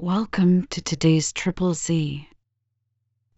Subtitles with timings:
[0.00, 2.28] Welcome to today's Triple Z.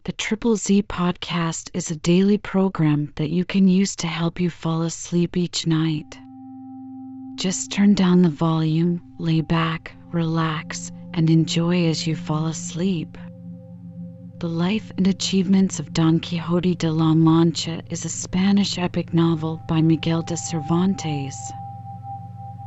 [0.03, 4.51] The Triple Z podcast is a daily program that you can use to help you
[4.51, 6.19] fall asleep each night.
[7.33, 13.17] Just turn down the volume, lay back, relax, and enjoy as you fall asleep.
[14.37, 19.59] The life and achievements of Don Quixote de la Mancha is a Spanish epic novel
[19.67, 21.35] by Miguel de Cervantes.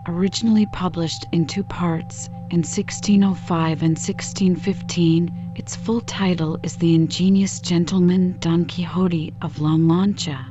[0.06, 7.58] Originally published in two parts in 1605 and 1615, its full title is The Ingenious
[7.58, 10.46] Gentleman Don Quixote of La Mancha.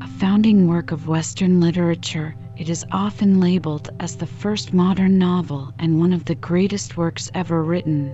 [0.00, 5.72] A founding work of Western literature, it is often labeled as the first modern novel
[5.78, 8.12] and one of the greatest works ever written.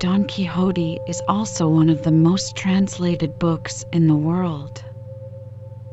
[0.00, 4.84] Don Quixote is also one of the most translated books in the world.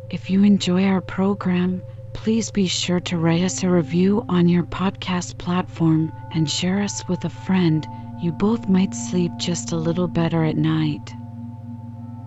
[0.10, 1.82] If you enjoy our program,
[2.16, 7.08] please be sure to write us a review on your podcast platform and share us
[7.10, 7.86] with a friend.
[8.22, 11.14] You both might sleep just a little better at night.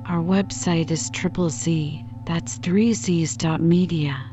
[0.06, 4.26] Our website is triple Z, that's 3z's.media.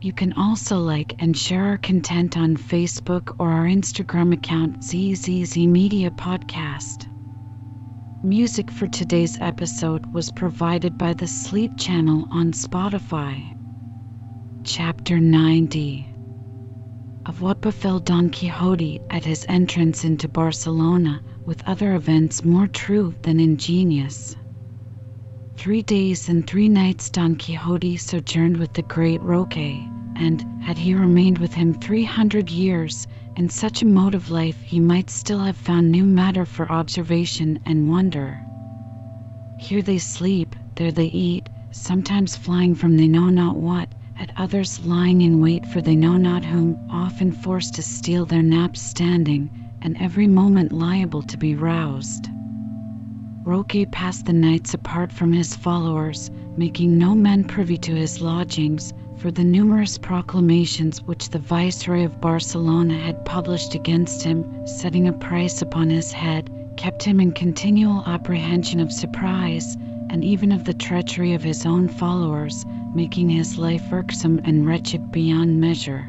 [0.00, 5.56] You can also like and share our content on Facebook or our Instagram account ZZZ
[5.58, 7.06] Media Podcast.
[8.22, 13.57] Music for today's episode was provided by the Sleep Channel on Spotify.
[14.64, 16.08] Chapter 90
[17.26, 23.14] of what befell Don Quixote at his entrance into Barcelona, with other events more true
[23.22, 24.34] than ingenious.
[25.56, 29.56] Three days and three nights Don Quixote sojourned with the great Roque,
[30.16, 33.06] and, had he remained with him three hundred years,
[33.36, 37.60] in such a mode of life he might still have found new matter for observation
[37.64, 38.40] and wonder.
[39.60, 44.84] Here they sleep, there they eat, sometimes flying from they know not what, at others
[44.84, 49.48] lying in wait for they know not whom, often forced to steal their naps standing,
[49.82, 52.28] and every moment liable to be roused.
[53.44, 58.92] Roque passed the nights apart from his followers, making no man privy to his lodgings,
[59.16, 65.12] for the numerous proclamations which the Viceroy of Barcelona had published against him, setting a
[65.12, 69.76] price upon his head, kept him in continual apprehension of surprise,
[70.10, 72.64] and even of the treachery of his own followers,
[72.98, 76.04] making his life irksome and wretched beyond measure.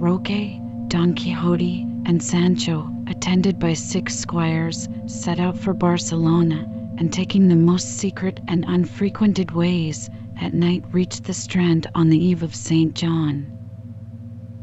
[0.00, 0.58] Roque,
[0.88, 7.54] Don Quixote, and Sancho, attended by six squires, set out for Barcelona, and taking the
[7.54, 10.10] most secret and unfrequented ways,
[10.40, 12.92] at night reached the strand on the eve of St.
[12.96, 13.46] John.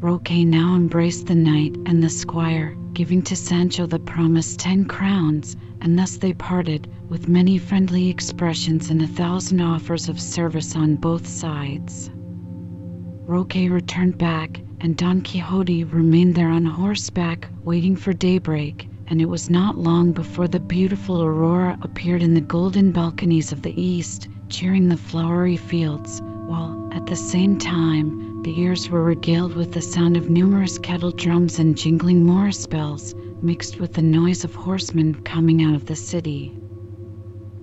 [0.00, 5.56] Roque now embraced the knight and the squire, giving to Sancho the promised ten crowns,
[5.80, 10.96] and thus they parted, with many friendly expressions and a thousand offers of service on
[10.96, 12.10] both sides.
[13.26, 19.28] Roque returned back, and Don Quixote remained there on horseback, waiting for daybreak, and it
[19.28, 24.28] was not long before the beautiful Aurora appeared in the golden balconies of the east,
[24.48, 29.82] cheering the flowery fields, while, at the same time, the ears were regaled with the
[29.82, 35.14] sound of numerous kettle drums and jingling Morris bells, mixed with the noise of horsemen
[35.14, 36.52] coming out of the city.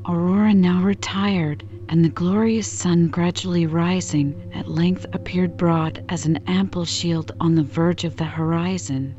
[0.07, 6.39] Aurora now retired, and the glorious sun gradually rising, at length appeared broad as an
[6.47, 9.15] ample shield on the verge of the horizon.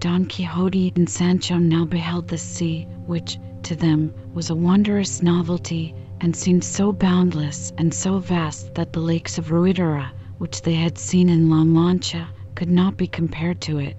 [0.00, 5.94] Don Quixote and Sancho now beheld the sea, which, to them, was a wondrous novelty,
[6.20, 10.98] and seemed so boundless and so vast that the lakes of Ruidera, which they had
[10.98, 13.96] seen in La Mancha, could not be compared to it.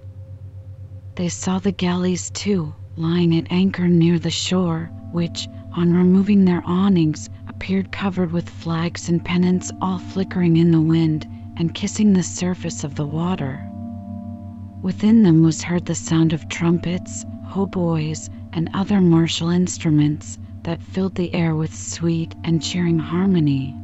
[1.18, 6.62] They saw the galleys, too, lying at anchor near the shore, which, on removing their
[6.64, 12.22] awnings, appeared covered with flags and pennants all flickering in the wind and kissing the
[12.22, 13.68] surface of the water.
[14.80, 21.16] Within them was heard the sound of trumpets, hautboys, and other martial instruments that filled
[21.16, 23.74] the air with sweet and cheering harmony.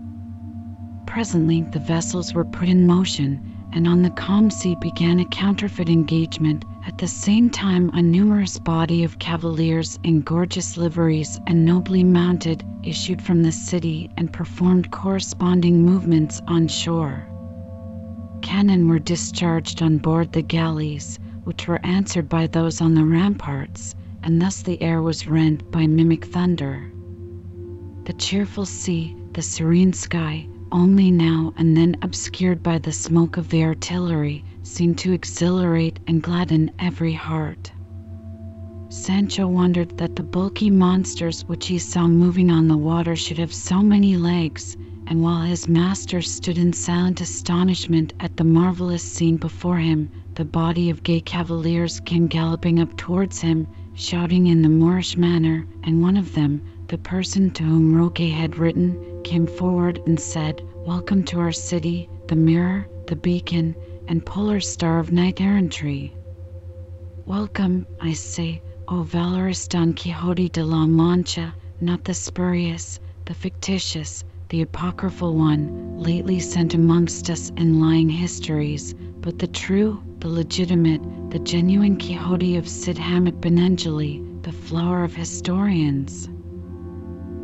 [1.04, 3.40] Presently the vessels were put in motion,
[3.72, 8.58] and on the calm sea began a counterfeit engagement at the same time, a numerous
[8.58, 14.90] body of cavaliers in gorgeous liveries and nobly mounted issued from the city and performed
[14.90, 17.26] corresponding movements on shore.
[18.42, 23.94] Cannon were discharged on board the galleys, which were answered by those on the ramparts,
[24.22, 26.92] and thus the air was rent by mimic thunder.
[28.04, 33.48] The cheerful sea, the serene sky, only now and then obscured by the smoke of
[33.48, 37.70] the artillery, seemed to exhilarate and gladden every heart.
[38.88, 43.52] Sancho wondered that the bulky monsters which he saw moving on the water should have
[43.52, 44.76] so many legs,
[45.06, 50.44] and while his master stood in silent astonishment at the marvelous scene before him, the
[50.44, 56.00] body of gay cavaliers came galloping up towards him, shouting in the Moorish manner, and
[56.00, 61.22] one of them, the person to whom Roque had written, came forward and said, Welcome
[61.24, 63.74] to our city, the mirror, the beacon,
[64.08, 66.14] and polar star of knight errantry.
[67.26, 74.24] Welcome, I say, O valorous Don Quixote de la Mancha, not the spurious, the fictitious,
[74.50, 81.00] the apocryphal one, lately sent amongst us in lying histories, but the true, the legitimate,
[81.30, 86.28] the genuine Quixote of Cid Hamet Benengeli, the flower of historians.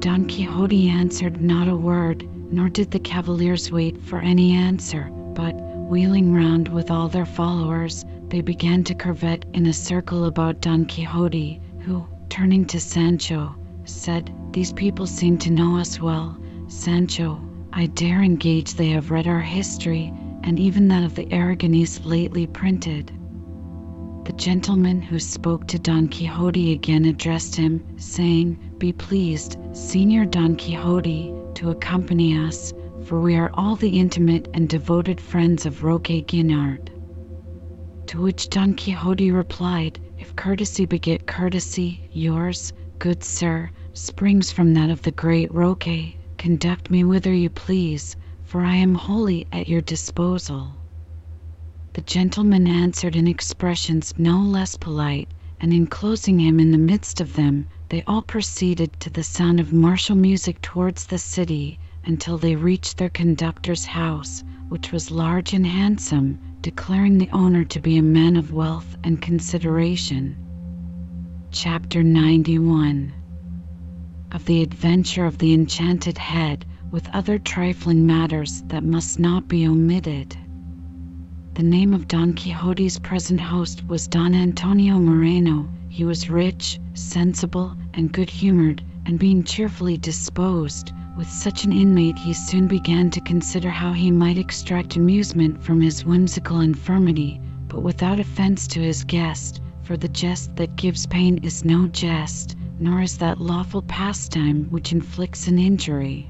[0.00, 5.54] Don Quixote answered not a word, nor did the cavaliers wait for any answer, but,
[5.90, 10.84] wheeling round with all their followers, they began to curvet in a circle about Don
[10.84, 16.38] Quixote, who, turning to Sancho, said, These people seem to know us well.
[16.68, 17.40] Sancho,
[17.72, 20.12] I dare engage they have read our history,
[20.44, 23.10] and even that of the Aragonese lately printed.
[24.26, 30.54] The gentleman who spoke to Don Quixote again addressed him, saying, Be pleased, Señor Don
[30.54, 32.72] Quixote, to accompany us,
[33.10, 36.92] for we are all the intimate and devoted friends of Roque Guinard.
[38.06, 44.90] To which Don Quixote replied, If courtesy beget courtesy, yours, good sir, springs from that
[44.90, 46.14] of the great Roque.
[46.38, 48.14] Conduct me whither you please,
[48.44, 50.72] for I am wholly at your disposal.
[51.94, 55.26] The gentleman answered in expressions no less polite,
[55.60, 59.72] and enclosing him in the midst of them, they all proceeded to the sound of
[59.72, 65.66] martial music towards the city, until they reached their conductor's house, which was large and
[65.66, 70.36] handsome, declaring the owner to be a man of wealth and consideration.
[71.50, 73.12] Chapter 91
[74.32, 79.66] Of the Adventure of the Enchanted Head, with other trifling matters that must not be
[79.66, 80.36] omitted.
[81.54, 85.68] The name of Don Quixote's present host was Don Antonio Moreno.
[85.88, 92.16] He was rich, sensible, and good humored, and being cheerfully disposed, with such an inmate
[92.16, 97.82] he soon began to consider how he might extract amusement from his whimsical infirmity, but
[97.82, 103.02] without offence to his guest, for the jest that gives pain is no jest, nor
[103.02, 106.28] is that lawful pastime which inflicts an injury.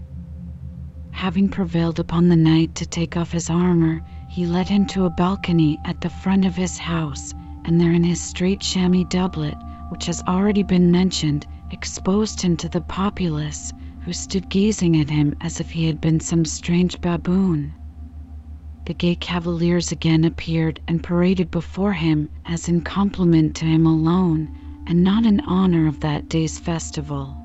[1.11, 5.11] Having prevailed upon the knight to take off his armor, he led him to a
[5.11, 7.35] balcony at the front of his house,
[7.67, 9.59] and there in his straight chamois doublet,
[9.91, 15.35] which has already been mentioned, exposed him to the populace, who stood gazing at him
[15.41, 17.75] as if he had been some strange baboon.
[18.87, 24.49] The gay cavaliers again appeared and paraded before him as in compliment to him alone,
[24.87, 27.37] and not in honor of that day's festival.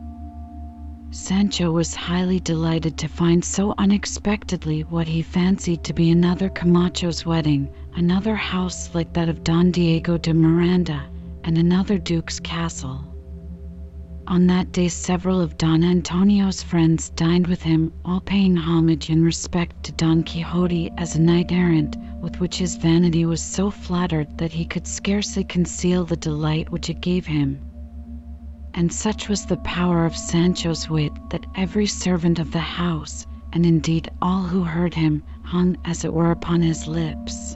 [1.12, 7.26] Sancho was highly delighted to find so unexpectedly what he fancied to be another Camacho's
[7.26, 11.04] wedding, another house like that of Don Diego de Miranda,
[11.44, 13.15] and another duke's castle.
[14.28, 19.24] On that day several of Don Antonio's friends dined with him, all paying homage and
[19.24, 24.40] respect to Don Quixote as a knight errant, with which his vanity was so flattered
[24.40, 27.60] that he could scarcely conceal the delight which it gave him.
[28.74, 33.64] And such was the power of Sancho's wit that every servant of the house, and
[33.64, 37.56] indeed all who heard him, hung as it were upon his lips.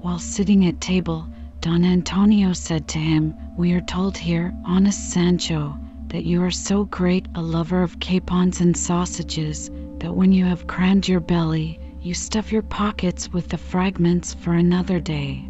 [0.00, 1.28] While sitting at table,
[1.64, 5.78] Don Antonio said to him, We are told here, honest Sancho,
[6.08, 10.66] that you are so great a lover of capons and sausages, that when you have
[10.66, 15.48] crammed your belly, you stuff your pockets with the fragments for another day.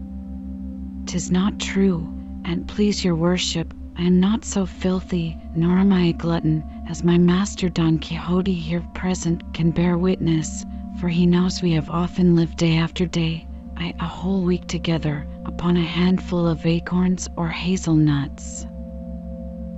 [1.06, 2.08] Tis not true,
[2.44, 7.02] and please your worship, I am not so filthy, nor am I a glutton, as
[7.02, 10.64] my master Don Quixote here present can bear witness,
[11.00, 15.26] for he knows we have often lived day after day, ay, a whole week together,
[15.44, 18.66] upon a handful of acorns or hazelnuts.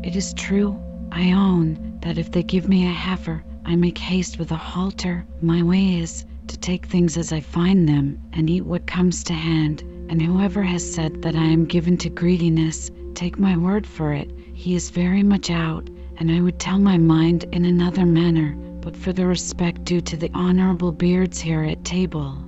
[0.03, 0.79] It is true,
[1.11, 5.27] I own, that if they give me a heifer, I make haste with a halter.
[5.41, 9.33] My way is to take things as I find them and eat what comes to
[9.33, 9.83] hand.
[10.09, 14.31] And whoever has said that I am given to greediness, take my word for it,
[14.53, 18.97] he is very much out, and I would tell my mind in another manner, but
[18.97, 22.39] for the respect due to the honorable beards here at table.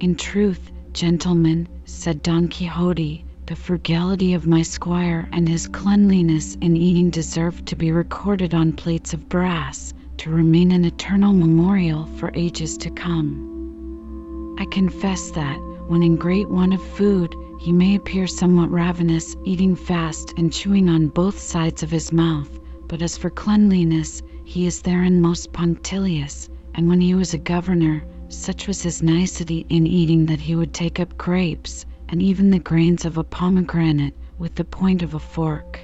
[0.00, 6.76] In truth, gentlemen, said Don Quixote, the frugality of my squire and his cleanliness in
[6.76, 12.32] eating deserve to be recorded on plates of brass, to remain an eternal memorial for
[12.34, 14.56] ages to come.
[14.58, 19.76] I confess that, when in great want of food, he may appear somewhat ravenous, eating
[19.76, 22.58] fast and chewing on both sides of his mouth,
[22.88, 28.04] but as for cleanliness, he is therein most punctilious, and when he was a governor,
[28.36, 32.58] Such was his nicety in eating that he would take up grapes and even the
[32.58, 35.80] grains of a pomegranate with the point of a fork.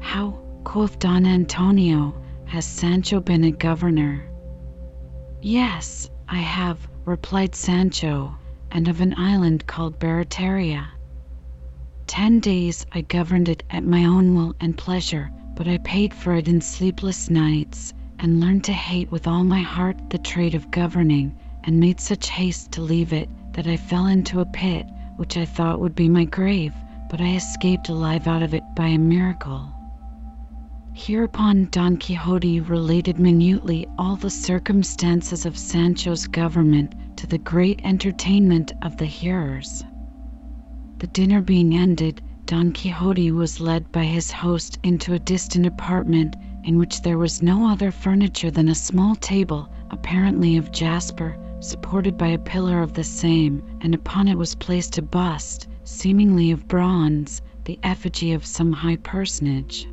[0.00, 2.14] How, quoth Don Antonio,
[2.46, 4.24] has Sancho been a governor?
[5.42, 8.34] Yes, I have, replied Sancho,
[8.70, 10.88] and of an island called Barataria.
[12.06, 16.32] Ten days I governed it at my own will and pleasure, but I paid for
[16.34, 20.70] it in sleepless nights, and learned to hate with all my heart the trade of
[20.70, 21.32] governing,
[21.64, 25.44] and made such haste to leave it that I fell into a pit, which I
[25.44, 26.72] thought would be my grave,
[27.10, 29.72] but I escaped alive out of it by a miracle.
[30.94, 38.72] Hereupon Don Quixote related minutely all the circumstances of Sancho's government to the great entertainment
[38.82, 39.84] of the hearers.
[40.98, 46.34] The dinner being ended, Don Quixote was led by his host into a distant apartment
[46.68, 52.18] in which there was no other furniture than a small table, apparently of jasper, supported
[52.18, 56.68] by a pillar of the same, and upon it was placed a bust, seemingly of
[56.68, 59.88] bronze, the effigy of some high personage.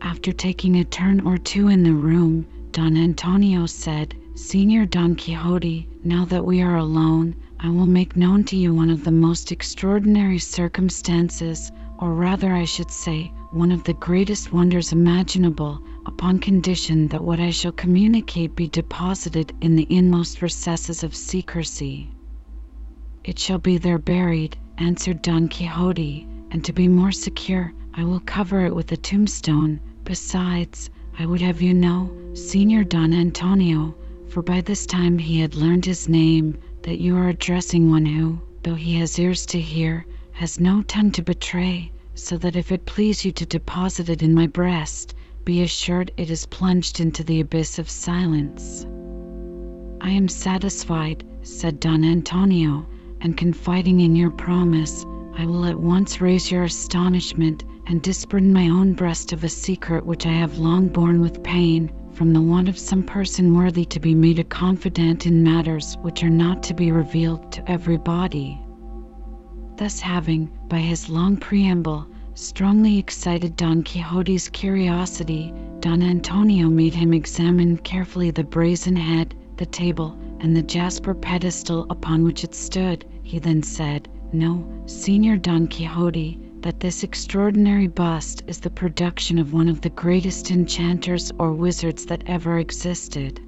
[0.00, 5.88] After taking a turn or two in the room, Don Antonio said, Señor Don Quixote,
[6.04, 9.50] now that we are alone, I will make known to you one of the most
[9.50, 17.08] extraordinary circumstances, or rather I should say, one of the greatest wonders imaginable, upon condition
[17.08, 22.10] that what I shall communicate be deposited in the inmost recesses of secrecy.
[23.24, 28.20] It shall be there buried, answered Don Quixote, and to be more secure, I will
[28.20, 29.80] cover it with a tombstone.
[30.04, 33.94] Besides, I would have you know, Señor Don Antonio,
[34.28, 38.38] for by this time he had learned his name, that you are addressing one who,
[38.64, 42.86] though he has ears to hear, has no tongue to betray, so that if it
[42.86, 47.40] please you to deposit it in my breast, be assured it is plunged into the
[47.40, 48.86] abyss of silence.
[50.00, 52.86] I am satisfied, said Don Antonio,
[53.20, 55.04] and confiding in your promise,
[55.36, 60.04] I will at once raise your astonishment and disburden my own breast of a secret
[60.04, 64.00] which I have long borne with pain, from the want of some person worthy to
[64.00, 68.58] be made a confidant in matters which are not to be revealed to everybody.
[69.78, 77.12] Thus having, by his long preamble, strongly excited Don Quixote's curiosity, Don Antonio made him
[77.12, 83.04] examine carefully the brazen head, the table, and the jasper pedestal upon which it stood.
[83.22, 89.52] He then said, Know, Señor Don Quixote, that this extraordinary bust is the production of
[89.52, 93.40] one of the greatest enchanters or wizards that ever existed.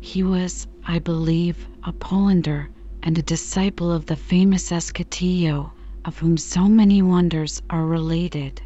[0.00, 2.70] He was, I believe, a Polander,
[3.02, 5.72] and a disciple of the famous Escotillo,
[6.04, 8.62] of whom so many wonders are related.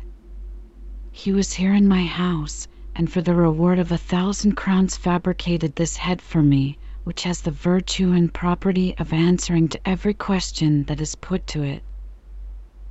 [1.11, 5.77] He was here in my house, and for the reward of a thousand crowns fabricated
[5.77, 10.85] this head for me, which has the virtue and property of answering to every question
[10.85, 11.83] that is put to it.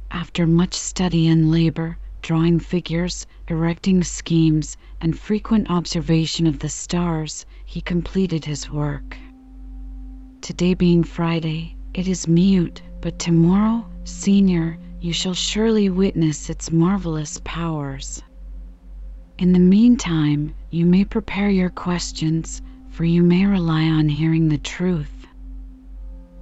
[0.10, 7.46] After much study and labor, drawing figures, erecting schemes, and frequent observation of the stars,
[7.66, 9.18] he completed his work.
[10.46, 17.42] Today being Friday, it is mute, but tomorrow, Señor, you shall surely witness its marvelous
[17.44, 18.22] powers.
[19.40, 24.60] In the meantime, you may prepare your questions, for you may rely on hearing the
[24.60, 25.26] truth.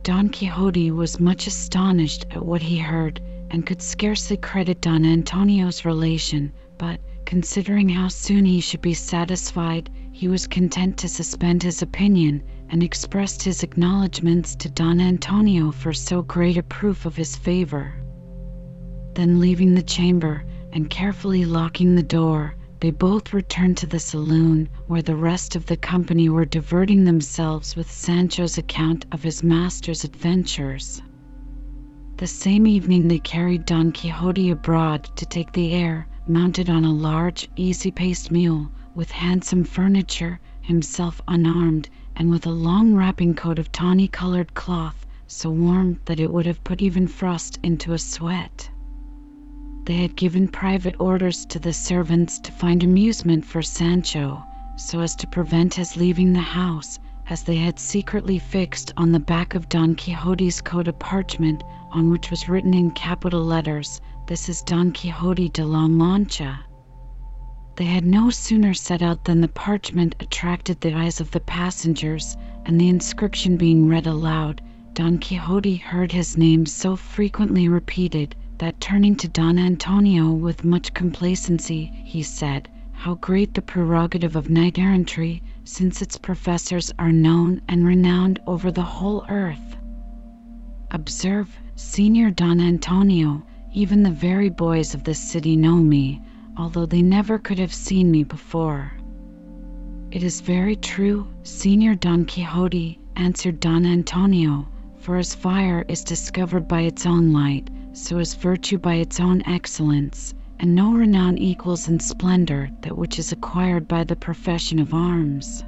[0.03, 5.86] Don Quixote was much astonished at what he heard and could scarcely credit Don Antonio's
[5.86, 11.81] relation, but, considering how soon he should be satisfied, he was content to suspend his
[11.81, 12.43] opinion,
[12.74, 17.94] and expressed his acknowledgments to Don Antonio for so great a proof of his favor.
[19.13, 24.70] Then leaving the chamber, and carefully locking the door, they both returned to the saloon,
[24.88, 30.03] where the rest of the company were diverting themselves with Sancho's account of his master's
[30.03, 31.00] adventures.
[32.18, 36.92] The same evening they carried Don Quixote abroad to take the air, mounted on a
[36.92, 43.58] large, easy paced mule, with handsome furniture, himself unarmed, and with a long wrapping coat
[43.58, 47.98] of tawny coloured cloth, so warm that it would have put even frost into a
[47.98, 48.70] sweat.
[49.86, 54.43] They had given private orders to the servants to find amusement for Sancho,
[54.77, 59.20] so as to prevent his leaving the house, as they had secretly fixed on the
[59.20, 64.50] back of Don Quixote's coat a parchment on which was written in capital letters, This
[64.50, 66.60] is Don Quixote de la Mancha.
[67.75, 72.38] They had no sooner set out than the parchment attracted the eyes of the passengers,
[72.68, 74.62] and the inscription being read aloud,
[74.94, 80.94] Don Quixote heard his name so frequently repeated that turning to Don Antonio with much
[80.94, 87.60] complacency, he said, how great the prerogative of knight errantry, since its professors are known
[87.68, 89.77] and renowned over the whole earth.
[90.92, 93.42] Observe, Signor Don Antonio,
[93.74, 96.22] even the very boys of this city know me,
[96.57, 98.91] although they never could have seen me before.
[100.12, 104.67] It is very true, Signor Don Quixote, answered Don Antonio,
[104.98, 109.43] for as fire is discovered by its own light, so is virtue by its own
[109.45, 114.93] excellence, and no renown equals in splendor that which is acquired by the profession of
[114.93, 115.63] arms.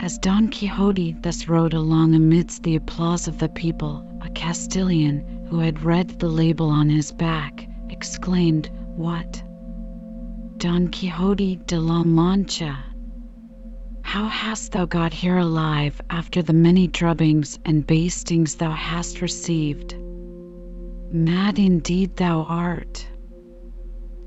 [0.00, 5.60] As Don Quixote thus rode along amidst the applause of the people, a Castilian, who
[5.60, 9.42] had read the label on his back, exclaimed, What?
[10.56, 12.78] Don Quixote de la Mancha!
[14.02, 19.96] How hast thou got here alive after the many drubbings and bastings thou hast received?
[21.10, 23.06] Mad indeed thou art.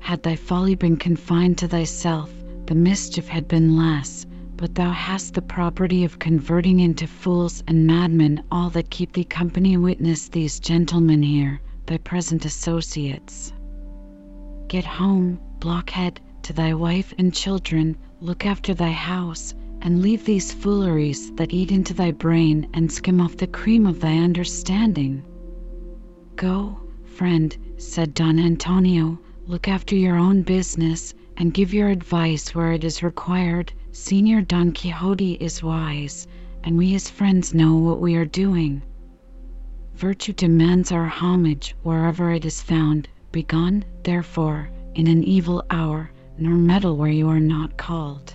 [0.00, 2.30] Had thy folly been confined to thyself,
[2.66, 7.86] the mischief had been less, but thou hast the property of converting into fools and
[7.86, 13.52] madmen all that keep thee company witness these gentlemen here, thy present associates.
[14.68, 20.52] Get home, blockhead, to thy wife and children, look after thy house, and leave these
[20.52, 25.22] fooleries that eat into thy brain and skim off the cream of thy understanding.
[26.36, 32.72] Go, friend, said Don Antonio, Look after your own business and give your advice where
[32.72, 33.72] it is required.
[33.92, 36.28] Signor Don Quixote is wise,
[36.62, 38.82] and we as friends know what we are doing.
[39.94, 43.08] Virtue demands our homage wherever it is found.
[43.32, 48.34] Begone, therefore, in an evil hour, nor meddle where you are not called.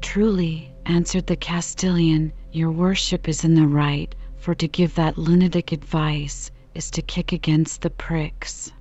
[0.00, 5.70] Truly, answered the Castilian, your worship is in the right, for to give that lunatic
[5.70, 8.72] advice is to kick against the pricks.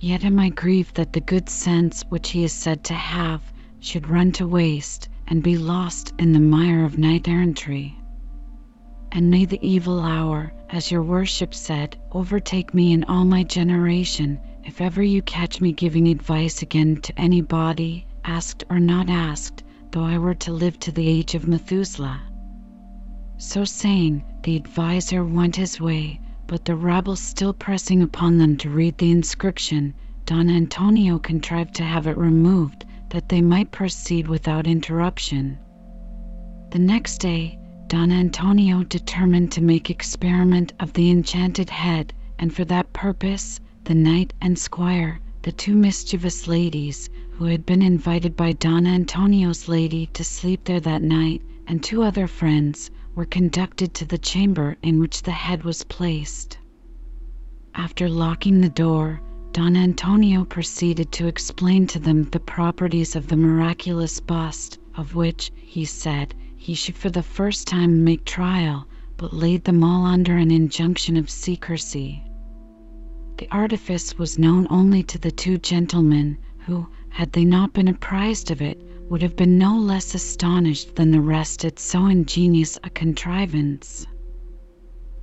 [0.00, 3.40] Yet am I grieved that the good sense which he is said to have
[3.78, 7.96] should run to waste and be lost in the mire of knight errantry.
[9.12, 14.40] And may the evil hour, as your worship said, overtake me and all my generation,
[14.66, 20.04] if ever you catch me giving advice again to anybody, asked or not asked, though
[20.04, 22.22] I were to live to the age of Methuselah.
[23.36, 28.70] So saying, the adviser went his way, but the rabble still pressing upon them to
[28.70, 34.66] read the inscription, Don Antonio contrived to have it removed that they might proceed without
[34.66, 35.58] interruption.
[36.70, 37.58] The next day,
[37.88, 43.94] Don Antonio determined to make experiment of the enchanted head, and for that purpose the
[43.94, 50.06] knight and squire, the two mischievous ladies, who had been invited by Don Antonio's lady
[50.14, 54.98] to sleep there that night, and two other friends, were conducted to the chamber in
[54.98, 56.56] which the head was placed.
[57.74, 59.20] After locking the door,
[59.52, 65.52] Don Antonio proceeded to explain to them the properties of the miraculous bust, of which,
[65.56, 70.36] he said, he should for the first time make trial, but laid them all under
[70.36, 72.23] an injunction of secrecy.
[73.36, 78.52] The artifice was known only to the two gentlemen, who, had they not been apprised
[78.52, 82.90] of it, would have been no less astonished than the rest at so ingenious a
[82.90, 84.06] contrivance.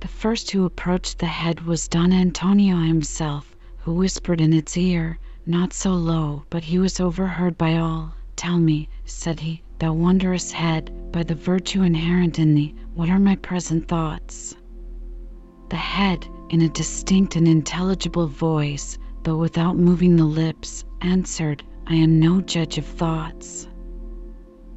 [0.00, 5.18] The first who approached the head was Don Antonio himself, who whispered in its ear,
[5.46, 8.14] not so low but he was overheard by all.
[8.36, 13.18] Tell me, said he, thou wondrous head, by the virtue inherent in thee, what are
[13.18, 14.54] my present thoughts?
[15.70, 21.94] The head, in a distinct and intelligible voice, though without moving the lips, answered, I
[21.94, 23.66] am no judge of thoughts.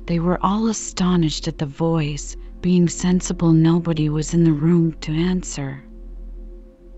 [0.06, 5.12] They were all astonished at the voice, being sensible nobody was in the room to
[5.12, 5.84] answer.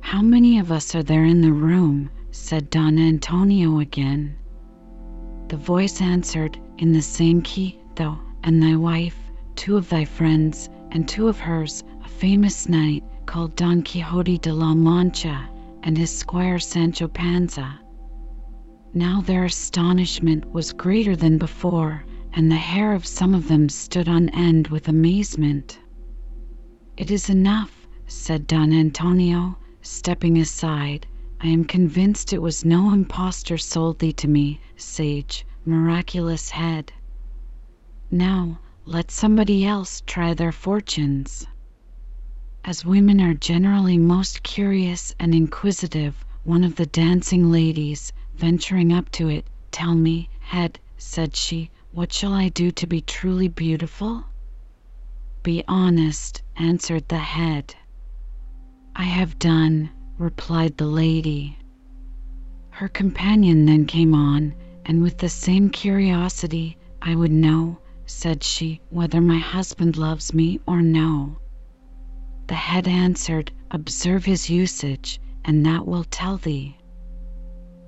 [0.02, 2.12] How many of us are there in the room?
[2.30, 4.36] said Don Antonio again.
[5.48, 9.18] The voice answered, in the same key, thou and thy wife,
[9.56, 14.54] two of thy friends, and two of hers, a famous knight called Don Quixote de
[14.54, 15.50] la Mancha,
[15.84, 17.80] and his squire Sancho Panza.
[18.94, 24.08] Now their astonishment was greater than before, and the hair of some of them stood
[24.08, 25.78] on end with amazement.
[26.96, 31.06] It is enough, said Don Antonio, stepping aside.
[31.42, 36.94] I am convinced it was no impostor sold thee to me, sage, miraculous head.
[38.10, 41.46] Now let somebody else try their fortunes.
[42.70, 49.10] As women are generally most curious and inquisitive, one of the dancing ladies, venturing up
[49.12, 54.26] to it, Tell me, head, said she, what shall I do to be truly beautiful?
[55.44, 57.74] Be honest, answered the head.
[58.98, 61.58] I have done, replied the lady.
[62.72, 64.54] Her companion then came on,
[64.84, 70.60] and with the same curiosity I would know, said she, whether my husband loves me
[70.68, 71.38] or no.
[72.48, 76.78] The head answered, Observe his usage, and that will tell thee.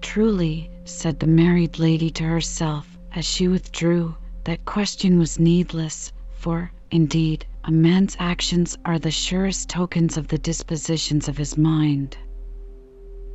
[0.02, 6.72] Truly, said the married lady to herself as she withdrew, that question was needless, for,
[6.92, 12.18] indeed, a man's actions are the surest tokens of the dispositions of his mind.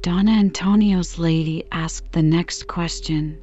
[0.03, 3.39] Don Antonio's lady asked the next question.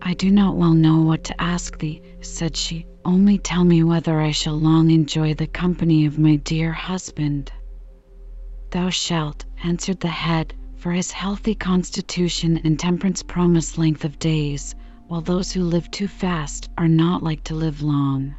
[0.00, 4.20] I do not well know what to ask thee, said she, only tell me whether
[4.20, 7.52] I shall long enjoy the company of my dear husband.
[8.70, 14.74] Thou shalt, answered the head, for his healthy constitution and temperance promise length of days,
[15.08, 18.34] while those who live too fast are not like to live long.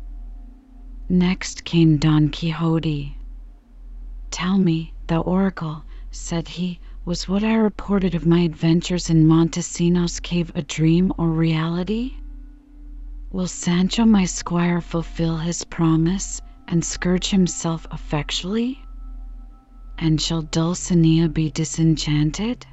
[1.10, 3.17] Next came Don Quixote.
[4.32, 10.22] Tell me, thou oracle, said he, was what I reported of my adventures in Montesinos
[10.22, 12.13] cave a dream or reality?
[13.34, 18.80] Will Sancho my squire fulfill his promise and scourge himself effectually?
[19.98, 22.67] And shall Dulcinea be disenchanted?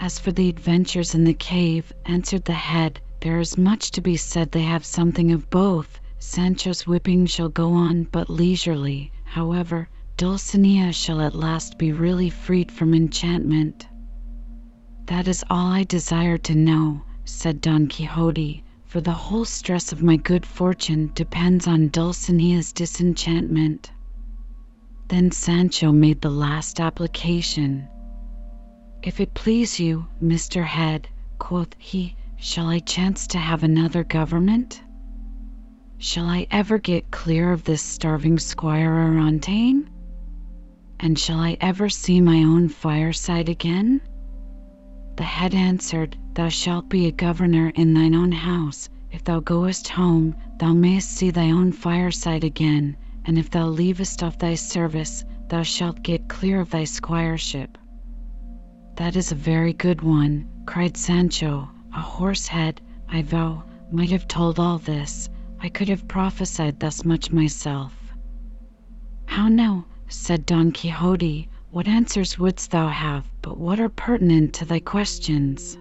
[0.00, 4.16] As for the adventures in the cave, answered the head, there is much to be
[4.16, 6.00] said they have something of both.
[6.18, 12.72] Sancho's whipping shall go on but leisurely, however, Dulcinea shall at last be really freed
[12.72, 13.86] from enchantment.
[15.04, 20.02] That is all I desire to know, said Don Quixote, for the whole stress of
[20.02, 23.90] my good fortune depends on Dulcinea's disenchantment.
[25.08, 27.88] Then Sancho made the last application.
[29.02, 30.64] If it please you, Mr.
[30.64, 34.80] Head, quoth he, shall I chance to have another government?
[35.98, 39.88] Shall I ever get clear of this starving Squire Arantane?
[41.00, 44.00] And shall I ever see my own fireside again?
[45.16, 48.90] The head answered, Thou shalt be a governor in thine own house.
[49.10, 54.22] If thou goest home, thou mayest see thy own fireside again, and if thou leavest
[54.22, 57.78] off thy service, thou shalt get clear of thy squireship.
[58.96, 61.70] That is a very good one, cried Sancho.
[61.94, 65.30] A horse head, I vow, might have told all this.
[65.60, 67.94] I could have prophesied thus much myself.
[69.24, 69.86] How now?
[70.08, 75.76] said Don Quixote, what answers wouldst thou have, but what are pertinent to thy questions?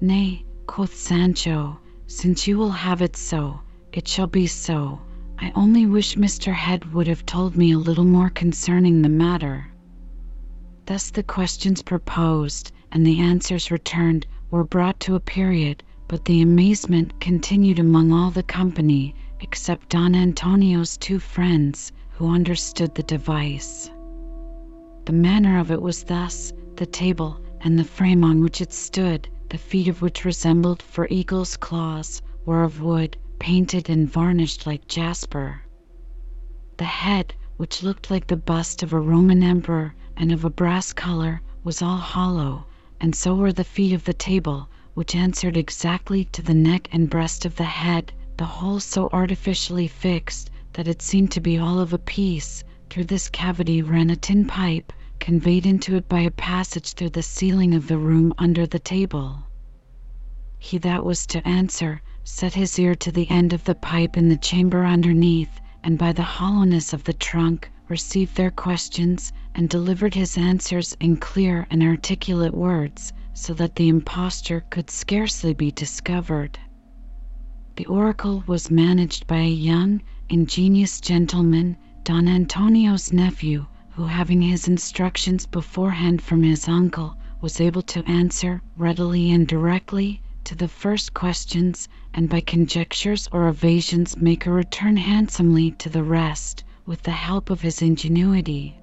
[0.00, 3.60] Nay, quoth Sancho, since you will have it so,
[3.92, 5.00] it shall be so.
[5.38, 6.52] I only wish Mr.
[6.52, 9.66] Head would have told me a little more concerning the matter.
[10.86, 16.42] Thus the questions proposed, and the answers returned, were brought to a period, but the
[16.42, 23.90] amazement continued among all the company, except Don Antonio's two friends, who understood the device.
[25.04, 29.28] The manner of it was thus: the table, and the frame on which it stood,
[29.48, 34.86] the feet of which resembled four eagles' claws, were of wood, painted and varnished like
[34.86, 35.62] jasper.
[36.76, 40.92] The head, which looked like the bust of a Roman emperor and of a brass
[40.92, 42.66] color, was all hollow,
[43.00, 47.10] and so were the feet of the table, which answered exactly to the neck and
[47.10, 51.80] breast of the head, the whole so artificially fixed that it seemed to be all
[51.80, 52.62] of a piece.
[52.92, 57.22] Through this cavity ran a tin pipe, conveyed into it by a passage through the
[57.22, 59.44] ceiling of the room under the table.
[60.58, 64.28] He that was to answer set his ear to the end of the pipe in
[64.28, 70.12] the chamber underneath, and by the hollowness of the trunk received their questions, and delivered
[70.12, 76.58] his answers in clear and articulate words, so that the impostor could scarcely be discovered.
[77.76, 84.66] The oracle was managed by a young ingenious gentleman, Don Antonio's nephew, who, having his
[84.66, 91.14] instructions beforehand from his uncle, was able to answer readily and directly to the first
[91.14, 97.12] questions, and by conjectures or evasions make a return handsomely to the rest, with the
[97.12, 98.76] help of his ingenuity.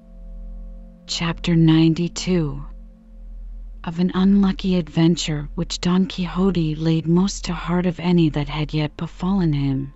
[1.06, 2.64] Chapter 92
[3.84, 8.74] Of an unlucky adventure which Don Quixote laid most to heart of any that had
[8.74, 9.94] yet befallen him.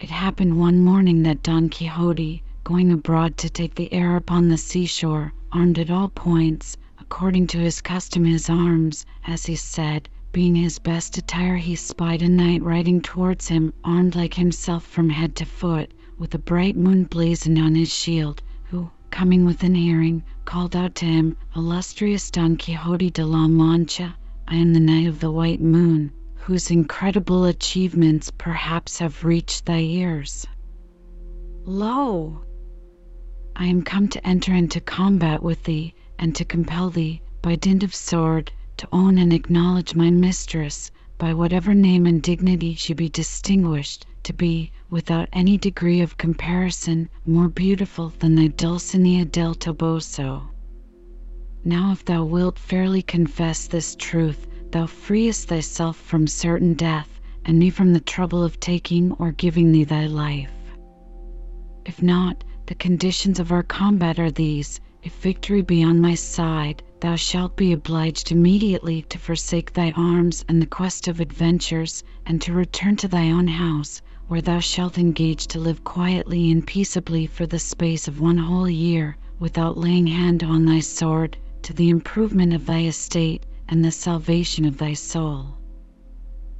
[0.00, 4.58] It happened one morning that Don Quixote, going abroad to take the air upon the
[4.58, 10.56] seashore, armed at all points, according to his custom his arms, as he said, being
[10.56, 15.36] his best attire, he spied a knight riding towards him, armed like himself from head
[15.36, 20.74] to foot, with a bright moon blazoned on his shield, who, coming within hearing, called
[20.74, 24.16] out to him, "Illustrious Don Quixote de la Mancha,
[24.48, 26.10] I am the Knight of the White Moon
[26.44, 30.46] whose incredible achievements perhaps have reached thy ears.
[31.64, 32.42] Lo!
[33.56, 37.82] I am come to enter into combat with thee, and to compel thee, by dint
[37.82, 43.08] of sword, to own and acknowledge my mistress, by whatever name and dignity she be
[43.08, 50.50] distinguished, to be, without any degree of comparison, more beautiful than thy Dulcinea del Toboso.
[51.64, 57.60] Now if thou wilt fairly confess this truth, thou freest thyself from certain death, and
[57.60, 60.50] me from the trouble of taking or giving thee thy life.
[61.84, 66.82] If not, the conditions of our combat are these: if victory be on my side,
[66.98, 72.42] thou shalt be obliged immediately to forsake thy arms and the quest of adventures, and
[72.42, 77.26] to return to thy own house, where thou shalt engage to live quietly and peaceably
[77.28, 81.88] for the space of one whole year, without laying hand on thy sword, to the
[81.90, 85.56] improvement of thy estate and the salvation of thy soul.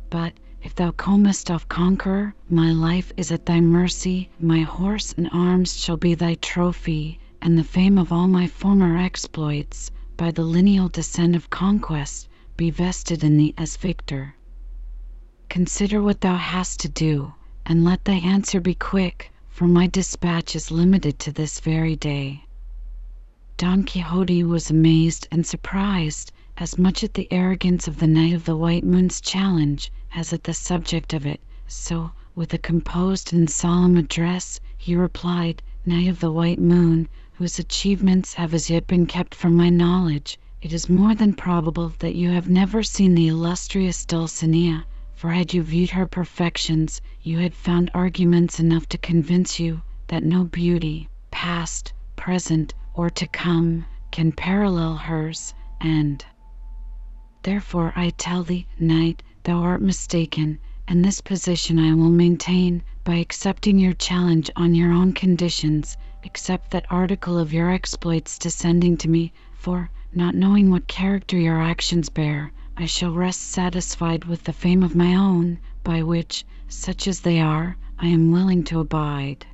[0.09, 5.29] But if thou comest off conqueror, my life is at thy mercy, my horse and
[5.31, 10.45] arms shall be thy trophy, and the fame of all my former exploits, by the
[10.45, 14.35] lineal descent of conquest, be vested in thee as victor.
[15.51, 17.35] Consider what thou hast to do,
[17.67, 22.45] and let thy answer be quick, for my dispatch is limited to this very day."
[23.59, 28.45] Don Quixote was amazed and surprised as much at the arrogance of the Knight of
[28.45, 33.51] the White Moon's challenge as at the subject of it, so, with a composed and
[33.51, 39.05] solemn address, he replied: "Knight of the White Moon, whose achievements have as yet been
[39.05, 43.27] kept from my knowledge, it is more than probable that you have never seen the
[43.27, 49.59] illustrious Dulcinea, for had you viewed her perfections, you had found arguments enough to convince
[49.59, 56.25] you that no beauty, past, present, or to come, can parallel hers, and
[57.45, 63.17] therefore I tell thee, knight, thou art mistaken, and this position I will maintain by
[63.17, 65.95] accepting your challenge on your own conditions.
[66.23, 71.61] except that article of your exploits descending to me, for, not knowing what character your
[71.61, 77.07] actions bear, I shall rest satisfied with the fame of my own, by which, such
[77.07, 79.45] as they are, I am willing to abide.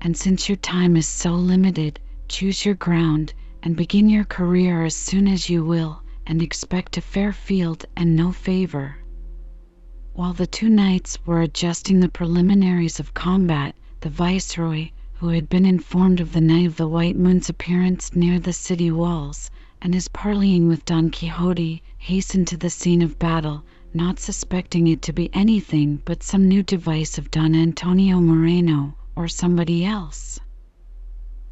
[0.00, 4.96] And since your time is so limited, choose your ground, and begin your career as
[4.96, 8.98] soon as you will and expect a fair field and no favor."
[10.14, 15.66] While the two knights were adjusting the preliminaries of combat, the Viceroy, who had been
[15.66, 20.06] informed of the Knight of the White Moon's appearance near the city walls, and his
[20.06, 25.28] parleying with Don Quixote, hastened to the scene of battle, not suspecting it to be
[25.34, 30.38] anything but some new device of Don Antonio Moreno or somebody else.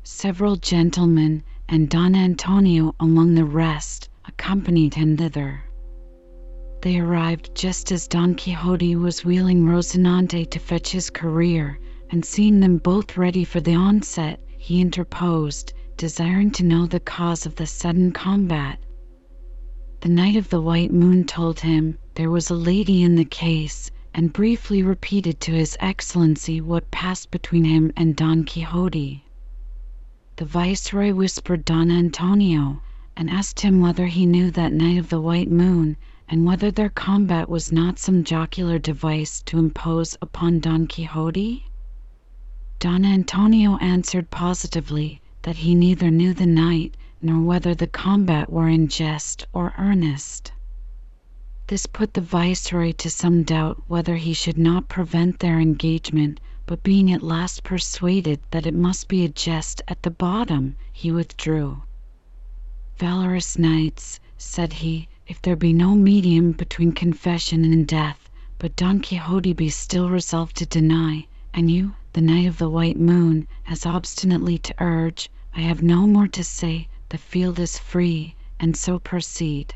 [0.04, 4.08] Several gentlemen, and Don Antonio among the rest,
[4.40, 5.62] accompanied him thither.
[6.80, 12.60] They arrived just as Don Quixote was wheeling Rocinante to fetch his career, and seeing
[12.60, 17.66] them both ready for the onset, he interposed, desiring to know the cause of the
[17.66, 18.78] sudden combat.
[20.00, 23.90] The Knight of the White Moon told him there was a lady in the case,
[24.14, 29.22] and briefly repeated to his Excellency what passed between him and Don Quixote.
[30.36, 32.80] The Viceroy whispered Don Antonio
[33.20, 35.94] and asked him whether he knew that Knight of the White Moon,
[36.26, 41.66] and whether their combat was not some jocular device to impose upon Don Quixote?
[42.78, 48.70] Don Antonio answered positively that he neither knew the knight nor whether the combat were
[48.70, 50.52] in jest or earnest.
[51.66, 56.82] This put the Viceroy to some doubt whether he should not prevent their engagement, but
[56.82, 61.82] being at last persuaded that it must be a jest at the bottom, he withdrew.
[63.00, 69.00] "Valorous knights," said he, "if there be no medium between confession and death, but Don
[69.00, 73.86] Quixote be still resolved to deny, and you, the Knight of the White Moon, as
[73.86, 78.98] obstinately to urge, I have no more to say, the field is free, and so
[78.98, 79.72] proceed."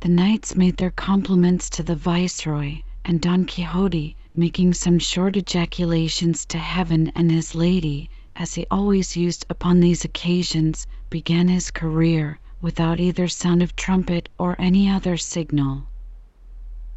[0.00, 6.44] The knights made their compliments to the Viceroy, and Don Quixote, making some short ejaculations
[6.48, 12.38] to Heaven and his lady, as he always used upon these occasions, began his career,
[12.62, 15.86] without either sound of trumpet or any other signal.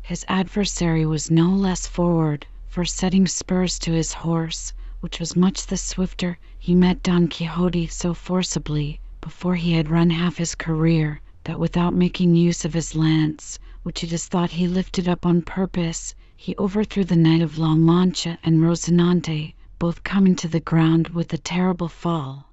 [0.01, 5.65] His adversary was no less forward, for setting spurs to his horse, which was much
[5.67, 11.19] the swifter, he met Don Quixote so forcibly, before he had run half his career,
[11.43, 15.41] that without making use of his lance, which it is thought he lifted up on
[15.41, 21.10] purpose, he overthrew the Knight of La Mancha and Rocinante both coming to the ground
[21.10, 22.45] with a terrible fall.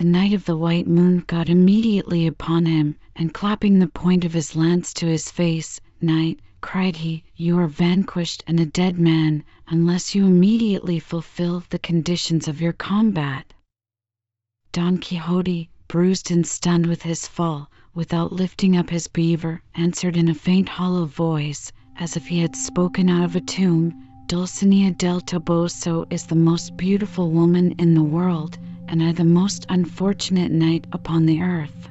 [0.00, 4.32] The Knight of the White Moon got immediately upon him, and clapping the point of
[4.32, 9.44] his lance to his face, "Knight," cried he, "you are vanquished and a dead man,
[9.68, 13.52] unless you immediately fulfil the conditions of your combat."
[14.72, 20.30] Don Quixote, bruised and stunned with his fall, without lifting up his beaver, answered in
[20.30, 23.92] a faint hollow voice, as if he had spoken out of a tomb,
[24.28, 28.56] Dulcinea del Toboso is the most beautiful woman in the world,
[28.90, 31.88] and I the most unfortunate knight upon the earth.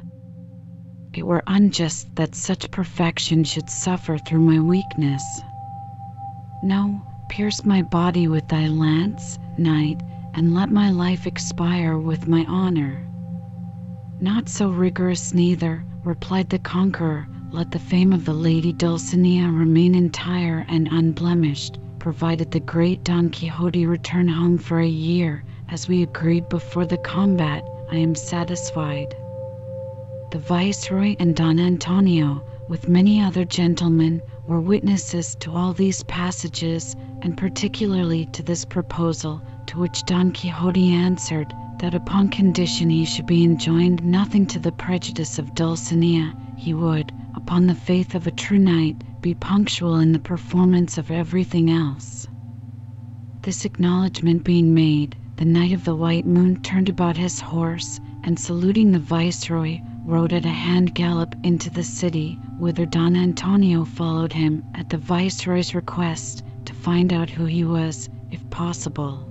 [1.14, 5.42] It were unjust that such perfection should suffer through my weakness.
[6.62, 10.02] No, pierce my body with thy lance, knight,
[10.34, 13.08] and let my life expire with my honor.
[14.20, 17.30] Not so rigorous neither, replied the conqueror.
[17.52, 23.30] Let the fame of the lady Dulcinea remain entire and unblemished, provided the great Don
[23.30, 27.64] Quixote return home for a year, as we agreed before the combat.
[27.92, 29.16] I am satisfied.
[30.32, 36.96] The viceroy and Don Antonio, with many other gentlemen, were witnesses to all these passages,
[37.22, 43.26] and particularly to this proposal, to which Don Quixote answered that upon condition he should
[43.26, 48.32] be enjoined nothing to the prejudice of Dulcinea, he would, upon the faith of a
[48.32, 52.28] true knight, be punctual in the performance of everything else.
[53.42, 58.38] This acknowledgment being made, the Knight of the White Moon turned about his horse, and
[58.38, 64.34] saluting the viceroy, rode at a hand gallop into the city, whither Don Antonio followed
[64.34, 69.24] him at the viceroy's request to find out who he was, if possible.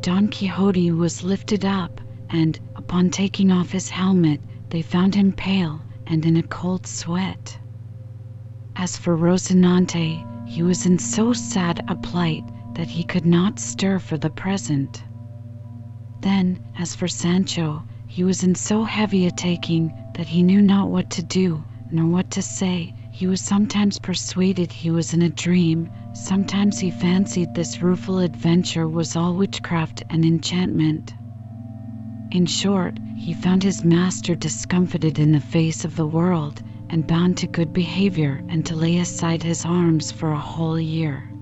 [0.00, 5.78] Don Quixote was lifted up, and, upon taking off his helmet, they found him pale
[6.06, 7.58] and in a cold sweat.
[8.76, 12.44] As for Rocinante, he was in so sad a plight
[12.76, 15.02] that he could not stir for the present.
[16.20, 20.88] Then, as for Sancho, he was in so heavy a taking that he knew not
[20.90, 22.92] what to do, nor what to say.
[23.10, 28.86] He was sometimes persuaded he was in a dream, sometimes he fancied this rueful adventure
[28.86, 31.14] was all witchcraft and enchantment.
[32.32, 37.38] In short, he found his master discomfited in the face of the world, and bound
[37.38, 41.35] to good behavior and to lay aside his arms for a whole year.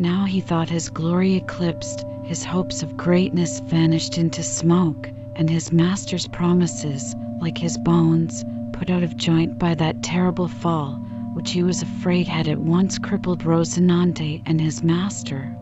[0.00, 5.72] Now he thought his glory eclipsed, his hopes of greatness vanished into smoke, and his
[5.72, 11.00] master's promises, like his bones, put out of joint by that terrible fall,
[11.34, 15.56] which he was afraid had at once crippled Rocinante and his master.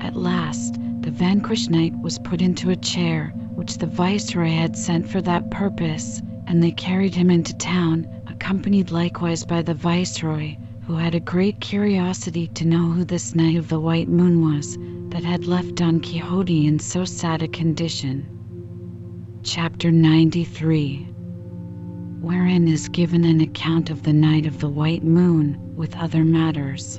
[0.00, 5.06] At last, the vanquished knight was put into a chair, which the viceroy had sent
[5.06, 10.56] for that purpose, and they carried him into town, accompanied likewise by the viceroy,
[10.88, 14.78] who had a great curiosity to know who this Knight of the White Moon was
[15.10, 18.26] that had left Don Quixote in so sad a condition.
[19.42, 21.06] Chapter 93
[22.22, 26.98] Wherein is given an account of the Knight of the White Moon, with other matters.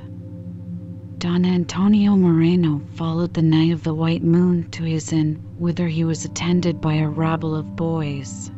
[1.18, 6.04] Don Antonio Moreno followed the Knight of the White Moon to his inn, whither he
[6.04, 8.52] was attended by a rabble of boys.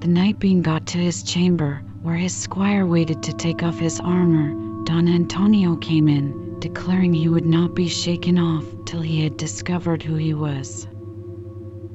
[0.00, 3.98] The knight being got to his chamber, where his squire waited to take off his
[3.98, 4.52] armor,
[4.84, 10.02] Don Antonio came in, declaring he would not be shaken off till he had discovered
[10.02, 10.86] who he was.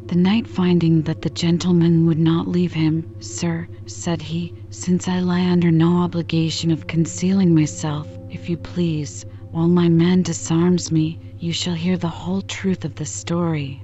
[0.08, 5.19] The knight finding that the gentleman would not leave him, Sir, said he, since I
[5.19, 11.19] lie under no obligation of concealing myself, if you please, while my man disarms me,
[11.38, 13.84] you shall hear the whole truth of the story.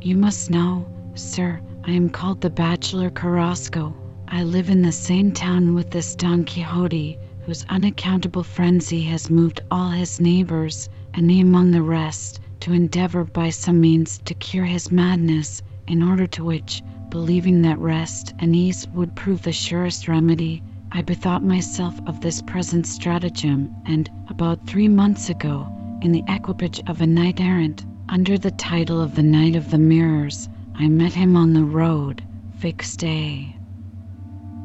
[0.00, 3.96] You must know, sir, I am called the bachelor Carrasco.
[4.30, 9.62] I live in the same town with this Don Quixote, whose unaccountable frenzy has moved
[9.70, 14.66] all his neighbors, and me among the rest to endeavor by some means to cure
[14.66, 20.08] his madness, in order to which, believing that rest and ease would prove the surest
[20.08, 20.62] remedy,
[20.92, 25.66] I bethought myself of this present stratagem, and about three months ago,
[26.02, 29.78] in the equipage of a knight errant, under the title of the Knight of the
[29.78, 32.22] Mirrors, I met him on the road,
[32.58, 33.54] fixed a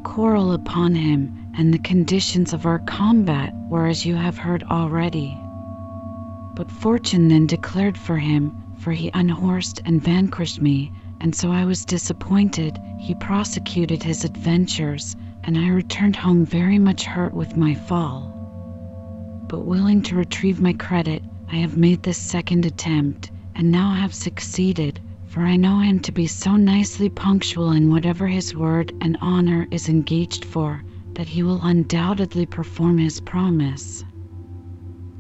[0.04, 5.38] quarrel upon him, and the conditions of our combat were as you have heard already.
[6.56, 11.66] But fortune then declared for him, for he unhorsed and vanquished me, and so I
[11.66, 12.78] was disappointed.
[13.00, 18.30] He prosecuted his adventures, and I returned home very much hurt with my fall.
[19.48, 24.14] But willing to retrieve my credit, I have made this second attempt, and now have
[24.14, 25.00] succeeded,
[25.34, 29.68] for I know him to be so nicely punctual in whatever his word and honor
[29.72, 34.06] is engaged for, that he will undoubtedly perform his promise.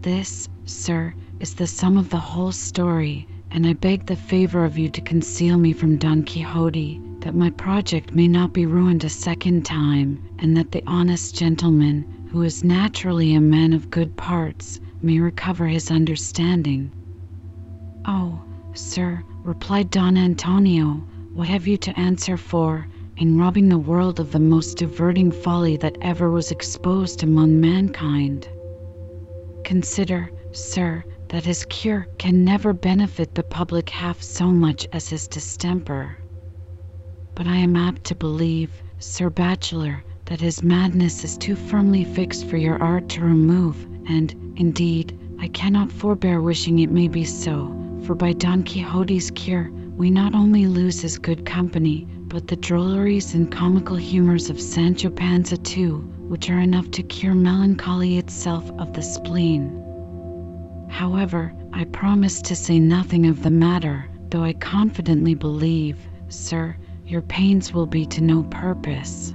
[0.01, 4.77] This, sir, is the sum of the whole story, and I beg the favor of
[4.77, 9.09] you to conceal me from Don Quixote, that my project may not be ruined a
[9.09, 14.79] second time, and that the honest gentleman, who is naturally a man of good parts,
[15.01, 16.91] may recover his understanding.
[18.05, 18.43] Oh,
[18.75, 22.87] sir, replied Don Antonio, what have you to answer for?
[23.17, 28.49] in robbing the world of the most diverting folly that ever was exposed among mankind.
[29.63, 35.27] Consider, sir, that his cure can never benefit the public half so much as his
[35.27, 36.17] distemper.
[37.35, 42.47] But I am apt to believe, Sir Bachelor, that his madness is too firmly fixed
[42.47, 47.67] for your art to remove, and, indeed, I cannot forbear wishing it may be so,
[48.05, 53.33] for by Don Quixote's cure we not only lose his good company, but the drolleries
[53.33, 55.97] and comical humours of Sancho Panza too,
[56.27, 59.79] which are enough to cure melancholy itself of the spleen.
[60.89, 65.97] However, I promise to say nothing of the matter, though I confidently believe,
[66.27, 66.75] sir,
[67.05, 69.33] your pains will be to no purpose.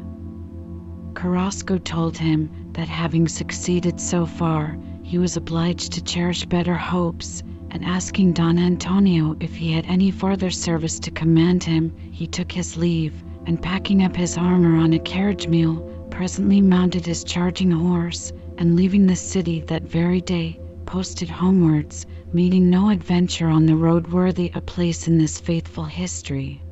[1.15, 7.43] Carrasco told him that having succeeded so far, he was obliged to cherish better hopes,
[7.71, 12.51] and asking Don Antonio if he had any farther service to command him, he took
[12.51, 17.71] his leave, and packing up his armor on a carriage mule, presently mounted his charging
[17.71, 23.77] horse, and leaving the city that very day, posted homewards, meeting no adventure on the
[23.77, 26.63] road worthy a place in this faithful history.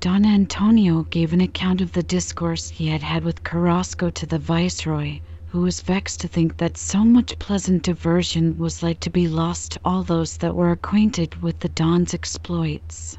[0.00, 4.38] Don Antonio gave an account of the discourse he had had with Carrasco to the
[4.38, 5.20] viceroy,
[5.54, 9.70] who was vexed to think that so much pleasant diversion was like to be lost
[9.70, 13.16] to all those that were acquainted with the Don's exploits.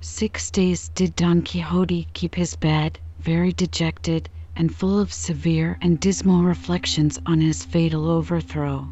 [0.00, 6.00] Six days did Don Quixote keep his bed, very dejected, and full of severe and
[6.00, 8.88] dismal reflections on his fatal overthrow.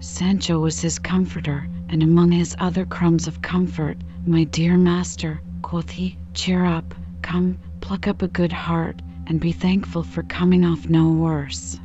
[0.00, 3.96] Sancho was his comforter, and among his other crumbs of comfort,
[4.26, 9.52] my dear master, quoth he, cheer up, come, pluck up a good heart, and be
[9.52, 11.78] thankful for coming off no worse.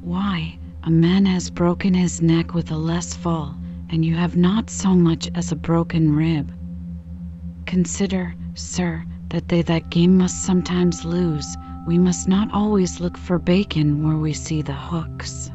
[0.00, 3.56] Why, a man has broken his neck with a less fall,
[3.88, 6.52] and you have not so much as a broken rib.
[7.66, 11.56] Consider, sir, that they that game must sometimes lose.
[11.86, 15.50] We must not always look for bacon where we see the hooks.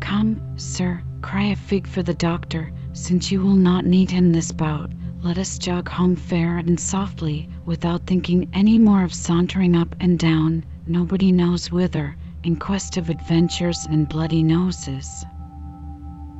[0.00, 4.52] Come, sir, cry a fig for the doctor, since you will not need him this
[4.52, 4.90] bout.
[5.26, 10.16] Let us jog home fair and softly, without thinking any more of sauntering up and
[10.16, 15.26] down, nobody knows whither, in quest of adventures and bloody noses.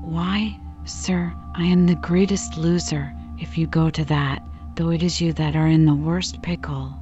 [0.03, 5.21] Why, sir, I am the greatest loser, if you go to that, though it is
[5.21, 6.97] you that are in the worst pickle.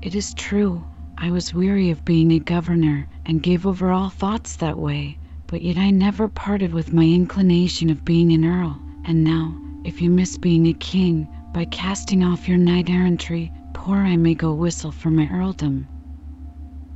[0.00, 0.86] It is true,
[1.18, 5.18] I was weary of being a governor, and gave over all thoughts that way,
[5.48, 10.00] but yet I never parted with my inclination of being an earl, and now, if
[10.00, 14.54] you miss being a king, by casting off your knight errantry, poor I may go
[14.54, 15.88] whistle for my earldom.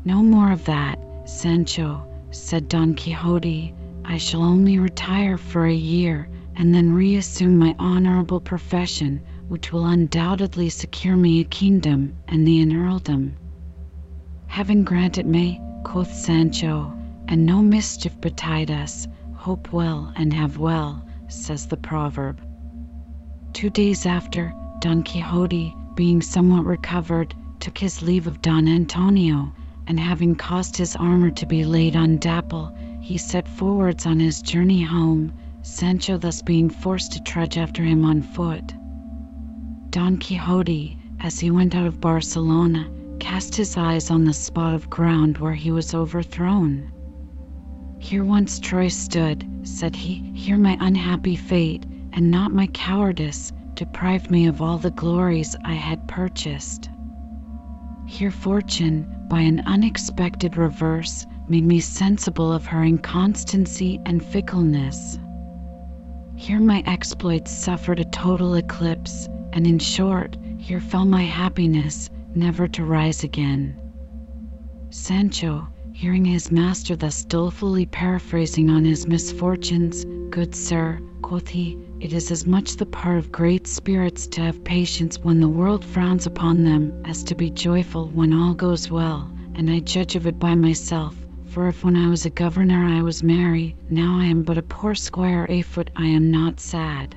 [0.05, 3.75] No more of that, Sancho, said Don Quixote.
[4.05, 9.87] I shall only retire for a year, and then reassume my honorable profession, which will
[9.87, 13.35] undoubtedly secure me a kingdom and the an earldom.
[14.47, 16.93] Heaven grant it may, quoth Sancho,
[17.27, 19.09] and no mischief betide us.
[19.35, 22.41] Hope well and have well, says the proverb.
[23.53, 29.53] Two days after, Don Quixote, being somewhat recovered, took his leave of Don Antonio,
[29.87, 34.43] and having caused his armor to be laid on Dapple, he set forwards on his
[34.43, 35.33] journey home,
[35.63, 38.75] Sancho thus being forced to trudge after him on foot.
[39.91, 42.89] Don Quixote, as he went out of Barcelona,
[43.21, 46.91] cast his eyes on the spot of ground where he was overthrown.
[47.99, 51.87] Here once Troy stood, said he, here my unhappy fate
[52.17, 56.89] and not my cowardice deprived me of all the glories I had purchased.
[58.07, 65.19] Here fortune, by an unexpected reverse, made me sensible of her inconstancy and fickleness.
[66.37, 72.67] Here my exploits suffered a total eclipse, and in short, here fell my happiness, never
[72.69, 73.79] to rise again.
[74.89, 82.13] Sancho, hearing his master thus dolefully paraphrasing on his misfortunes, good sir, quoth he, it
[82.13, 86.27] is as much the part of great spirits to have patience when the world frowns
[86.27, 90.39] upon them as to be joyful when all goes well, and I judge of it
[90.39, 91.17] by myself.
[91.47, 94.63] For if when I was a governor I was merry, now I am but a
[94.63, 97.15] poor squire afoot I am not sad.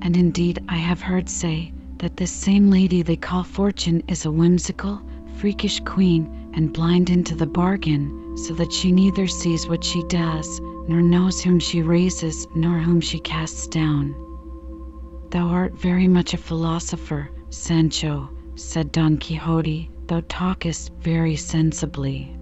[0.00, 4.30] And indeed I have heard say that this same lady they call Fortune is a
[4.30, 5.02] whimsical,
[5.38, 10.60] freakish queen, and blind into the bargain, so that she neither sees what she does,
[10.88, 14.14] nor knows whom she raises, nor whom she casts down.
[15.30, 22.36] Thou art very much a philosopher, Sancho, said Don Quixote, thou talkest very sensibly.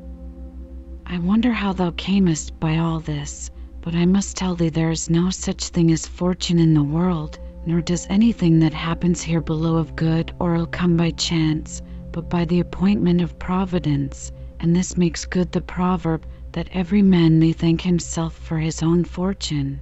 [1.07, 5.09] I wonder how thou camest by all this, but I must tell thee there is
[5.09, 9.77] no such thing as fortune in the world, nor does anything that happens here below
[9.77, 11.81] of good or ill come by chance,
[12.13, 17.39] but by the appointment of Providence, and this makes good the proverb that every man
[17.41, 19.81] may thank himself for his own fortune.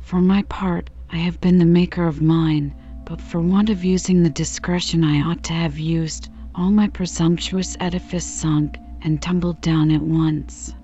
[0.00, 4.22] For my part, I have been the maker of mine, but for want of using
[4.22, 9.90] the discretion I ought to have used, all my presumptuous edifice sunk and tumbled down
[9.90, 10.74] at once.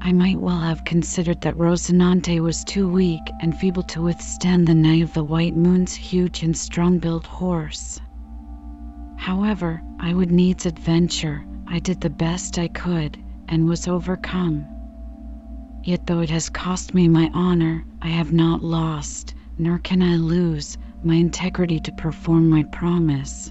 [0.00, 4.74] I might well have considered that Rocinante was too weak and feeble to withstand the
[4.74, 8.00] Knight of the White Moon's huge and strong-built horse.
[9.16, 11.44] However, I would needs adventure.
[11.68, 13.16] I did the best I could,
[13.50, 14.66] and was overcome.
[15.82, 20.16] Yet though it has cost me my honor, I have not lost, nor can I
[20.16, 23.50] lose, my integrity to perform my promise.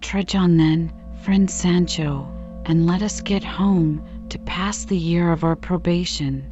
[0.00, 2.28] Trudge on then, friend Sancho,
[2.66, 6.50] and let us get home to pass the year of our probation.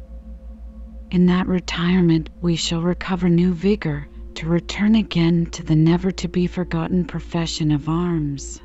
[1.09, 6.29] In that retirement we shall recover new vigor to return again to the never to
[6.29, 8.61] be forgotten profession of arms.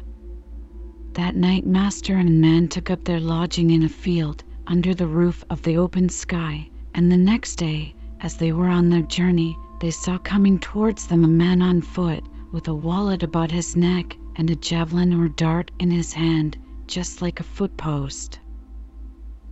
[1.16, 5.42] That night master and man took up their lodging in a field under the roof
[5.48, 9.90] of the open sky, and the next day, as they were on their journey, they
[9.90, 14.50] saw coming towards them a man on foot, with a wallet about his neck and
[14.50, 18.38] a javelin or dart in his hand, just like a footpost.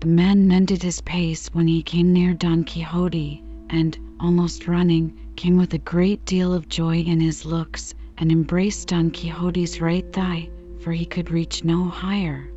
[0.01, 5.57] The man mended his pace when he came near Don Quixote, and, almost running, came
[5.57, 10.51] with a great deal of joy in his looks, and embraced Don Quixote's right thigh,
[10.85, 12.53] for he could reach no higher.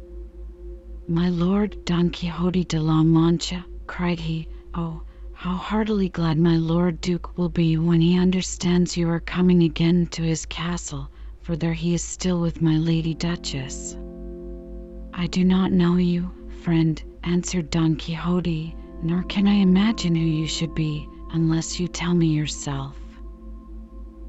[1.08, 5.02] "My lord Don Quixote de la Mancha," cried he, "oh,
[5.32, 10.08] how heartily glad my lord duke will be when he understands you are coming again
[10.08, 11.08] to his castle,
[11.40, 13.96] for there he is still with my lady duchess."
[15.14, 20.48] "I do not know you, friend," answered Don Quixote, "nor can I imagine who you
[20.48, 23.07] should be, unless you tell me yourself."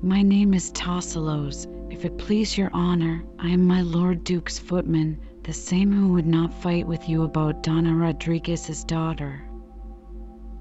[0.03, 1.67] "My name is Tosilos.
[1.91, 6.25] If it please your honor, I am my lord duke's footman, the same who would
[6.27, 9.43] not fight with you about Dona Rodriguez's daughter."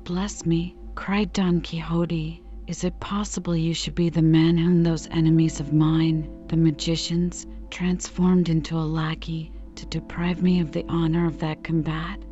[0.06, 2.42] "Bless me!" cried Don Quixote.
[2.66, 7.46] "Is it possible you should be the man whom those enemies of mine, the magicians,
[7.70, 12.26] transformed into a lackey to deprive me of the honor of that combat?"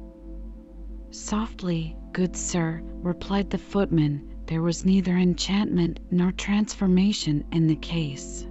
[1.11, 8.45] "Softly, good sir," replied the footman, "there was neither enchantment nor transformation in the case.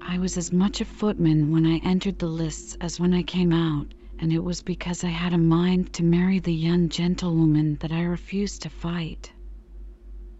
[0.00, 3.52] I was as much a footman when I entered the lists as when I came
[3.52, 7.92] out, and it was because I had a mind to marry the young gentlewoman that
[7.92, 9.32] I refused to fight.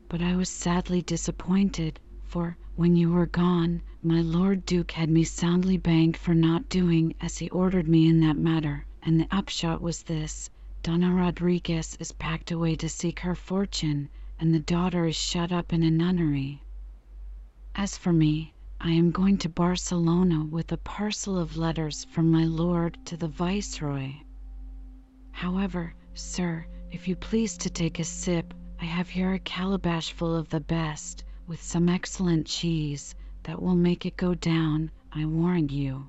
[0.09, 5.23] But I was sadly disappointed, for, when you were gone, my lord duke had me
[5.23, 9.81] soundly banged for not doing as he ordered me in that matter, and the upshot
[9.81, 10.51] was this:
[10.83, 14.09] Dona Rodriguez is packed away to seek her fortune,
[14.43, 16.61] and the daughter is shut up in a nunnery.
[17.77, 22.45] As for me, I am going to Barcelona with a parcel of letters from my
[22.45, 24.15] lord to the viceroy.
[25.31, 30.35] However, sir, if you please to take a sip, I have here a calabash full
[30.35, 33.15] of the best with some excellent cheese
[33.45, 36.09] that will make it go down, I warrant you."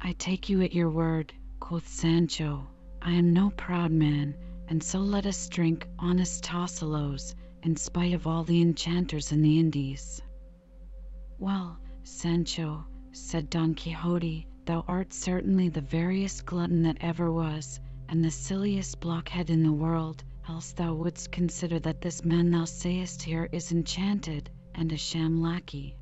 [0.00, 2.68] "I take you at your word," quoth Sancho.
[3.02, 4.36] "I am no proud man,
[4.70, 9.58] and so let us drink honest Tosilos, in spite of all the enchanters in the
[9.58, 10.20] Indies."
[11.38, 18.22] "Well, Sancho," said Don Quixote, "thou art certainly the veriest glutton that ever was, and
[18.22, 23.22] the silliest blockhead in the world else thou wouldst consider that this man thou sayest
[23.22, 25.96] here is enchanted, and a sham lackey.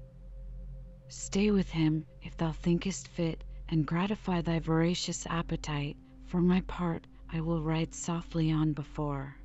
[1.06, 5.96] Stay with him, if thou thinkest fit, and gratify thy voracious appetite.
[6.24, 7.06] For my part,
[7.36, 9.36] I will ride softly on before."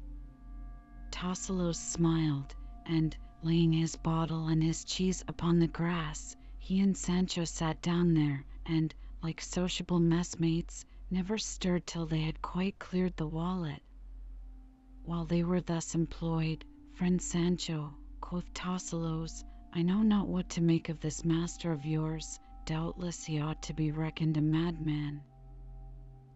[1.11, 7.43] Tosilos smiled, and, laying his bottle and his cheese upon the grass, he and Sancho
[7.43, 13.27] sat down there, and, like sociable messmates, never stirred till they had quite cleared the
[13.27, 13.83] wallet.
[15.03, 16.63] While they were thus employed,
[16.93, 22.39] "Friend Sancho," quoth Tosilos, "I know not what to make of this master of yours.
[22.63, 25.23] Doubtless he ought to be reckoned a madman."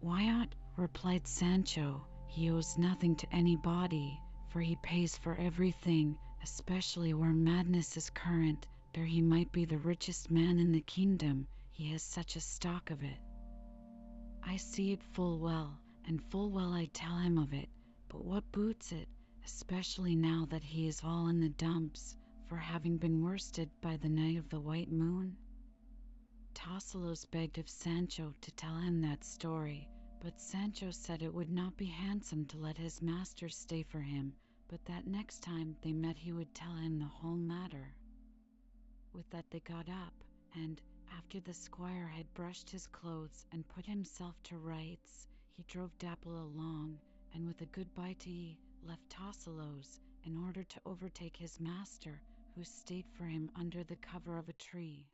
[0.02, 2.06] "Why ought?" Replied Sancho.
[2.26, 4.20] "He owes nothing to anybody,
[4.50, 8.66] for he pays for everything, especially where madness is current.
[8.92, 12.90] There he might be the richest man in the kingdom, he has such a stock
[12.90, 13.18] of it."
[14.42, 17.70] "I see it full well, and full well I tell him of it.
[18.08, 19.08] But what boots it,
[19.46, 22.18] especially now that he is all in the dumps
[22.48, 25.38] for having been worsted by the Knight of the White Moon?"
[26.52, 29.88] Tosilos begged of Sancho to tell him that story,
[30.20, 34.34] but Sancho said it would not be handsome to let his master stay for him,
[34.68, 37.94] but that next time they met he would tell him the whole matter.
[39.12, 40.80] With that, they got up, and
[41.16, 46.36] after the squire had brushed his clothes and put himself to rights, he drove Dapple
[46.42, 46.98] along,
[47.34, 52.20] and with a good bye to ye, left Tosilos in order to overtake his master,
[52.54, 55.06] who stayed for him under the cover of a tree.